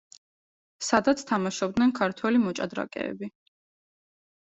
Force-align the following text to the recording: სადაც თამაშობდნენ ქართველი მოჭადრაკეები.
სადაც 0.87 1.21
თამაშობდნენ 1.33 1.95
ქართველი 2.03 2.43
მოჭადრაკეები. 2.49 3.35